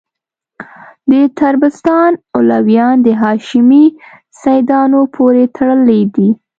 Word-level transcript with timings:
د 1.09 1.11
طبرستان 1.39 2.11
علویان 2.37 2.95
د 3.01 3.07
هاشمي 3.21 3.85
سیدانو 4.41 4.99
پوري 5.15 5.45
تړلي 5.57 6.01
دي. 6.15 6.29